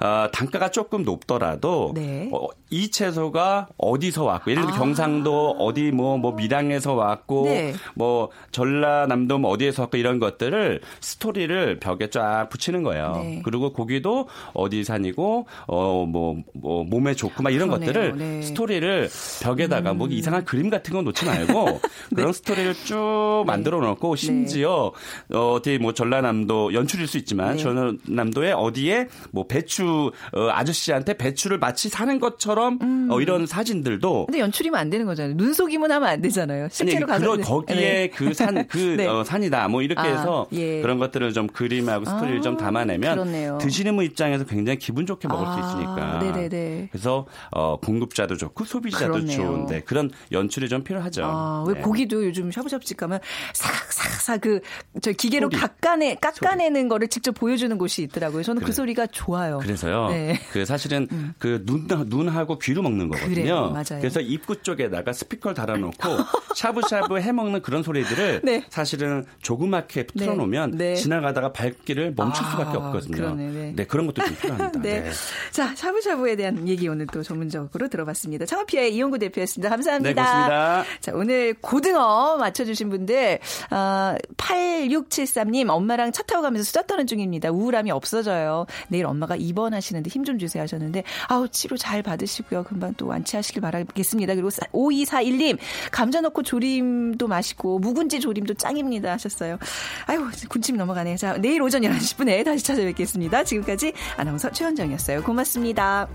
[0.00, 2.28] 어, 단가가 조금 높더라도 네.
[2.32, 4.78] 어, 이 채소가 어디서 왔고 예를 들어 아.
[4.78, 7.74] 경상도 어디 뭐뭐 뭐 밀양에서 왔고 네.
[7.94, 13.12] 뭐 전라남도 뭐 어디에서 왔고 이런 것들을 스토리를 벽에 쫙 붙이는 거예요.
[13.22, 13.42] 네.
[13.44, 17.86] 그리고 고기도 어디 산이고 어뭐 뭐 몸에 좋고 막 이런 그러네요.
[17.92, 18.42] 것들을 네.
[18.42, 19.08] 스토리를
[19.42, 20.08] 벽에다가 뭐 음.
[20.08, 21.64] 뭐 이상한 그림 같은 건 놓지 말고
[22.10, 22.16] 네.
[22.16, 23.52] 그런 스토리를 쭉 네.
[23.52, 24.20] 만들어 놓고 네.
[24.26, 24.92] 심지어
[25.32, 27.62] 어디 뭐 전라남도 연출일 수 있지만 네.
[27.62, 33.08] 전라남도에 어디에 뭐 배추 어, 아저씨한테 배추를 마치 사는 것처럼 음.
[33.10, 35.34] 어, 이런 사진들도 근데 연출이면 안 되는 거잖아요.
[35.36, 36.68] 눈속임은 하면 안 되잖아요.
[36.70, 39.06] 실제로 가서 그런 거기에 그 산그 그 네.
[39.06, 40.80] 어, 산이다 뭐 이렇게 아, 해서 예.
[40.80, 43.58] 그런 것들을 좀 그림하고 스토리를 아, 좀 담아내면.
[43.58, 46.18] 드시는 분 입장에서 굉장히 기분 좋게 먹을 아, 수 있으니까.
[46.20, 46.88] 네네네.
[46.92, 49.36] 그래서 어, 공급자도 좋고 소비자도 그렇네요.
[49.36, 51.24] 좋은데 그런 연출이 좀 필요하죠.
[51.24, 51.80] 아, 왜 네.
[51.80, 53.20] 고기도 요즘 샤브샤브집 가면
[53.52, 54.60] 싹싹싹 그
[55.02, 55.60] 저 기계로 소리.
[55.60, 56.88] 깎아내 깎아내는 소리.
[56.88, 58.42] 거를 직접 보여주는 곳이 있더라고요.
[58.42, 58.70] 저는 그 그래.
[58.70, 59.58] 그 소리가 좋아요.
[59.58, 60.08] 그래서요.
[60.08, 60.38] 네.
[60.52, 61.34] 그 사실은 음.
[61.38, 63.34] 그눈 눈하고 귀로 먹는 거거든요.
[63.34, 64.00] 그래요, 맞아요.
[64.00, 65.96] 그래서 입구 쪽에다가 스피커를 달아놓고
[66.54, 68.64] 샤브샤브 해 먹는 그런 소리들을 네.
[68.70, 70.90] 사실은 조그맣게 틀어놓으면 네.
[70.90, 70.94] 네.
[70.94, 73.16] 지나가다가 발길을 멈출 수밖에 아, 없거든요.
[73.16, 73.72] 그러네, 네.
[73.76, 73.84] 네.
[73.84, 74.80] 그런 그런 것도 좀 필요합니다.
[74.82, 75.00] 네.
[75.00, 75.10] 네.
[75.50, 78.46] 자, 샤브샤브에 대한 얘기 오늘 또 전문적으로 들어봤습니다.
[78.46, 79.70] 창업피아의 이용구 대표였습니다.
[79.70, 80.10] 감사합니다.
[80.10, 80.84] 네, 고맙습니다.
[81.00, 83.38] 자, 오늘 고등어 맞춰주신 분들,
[83.70, 87.50] 어, 8673님, 엄마랑 차 타고 가면서 수다 떠는 중입니다.
[87.50, 88.66] 우울함이 없어져요.
[88.88, 92.64] 내일 엄마가 입원하시는데 힘 좀 주세요 하셨는데, 아우, 치료 잘 받으시고요.
[92.64, 94.34] 금방 또 완치하시길 바라겠습니다.
[94.34, 95.58] 그리고 5241님,
[95.92, 99.58] 감자 넣고 조림도 맛있고, 묵은지 조림도 짱입니다 하셨어요.
[100.06, 101.16] 아이고, 군침 넘어가네.
[101.16, 103.44] 자, 내일 오전 11시 10분에 다시 찾아뵙겠습니다.
[103.44, 105.22] 지금까지 아나운서 최현정이었어요.
[105.22, 106.08] 고맙습니다.